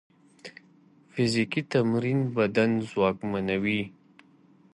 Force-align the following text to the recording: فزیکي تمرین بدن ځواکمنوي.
فزیکي 1.11 1.61
تمرین 1.73 2.19
بدن 2.35 2.69
ځواکمنوي. 2.89 3.81